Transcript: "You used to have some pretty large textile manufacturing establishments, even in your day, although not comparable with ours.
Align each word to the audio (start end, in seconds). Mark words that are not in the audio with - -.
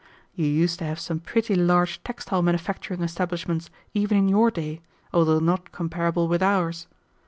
"You 0.33 0.47
used 0.47 0.79
to 0.79 0.85
have 0.85 0.99
some 0.99 1.19
pretty 1.19 1.53
large 1.53 2.01
textile 2.03 2.41
manufacturing 2.41 3.03
establishments, 3.03 3.69
even 3.93 4.17
in 4.17 4.29
your 4.29 4.49
day, 4.49 4.81
although 5.13 5.37
not 5.37 5.71
comparable 5.71 6.27
with 6.27 6.41
ours. 6.41 6.87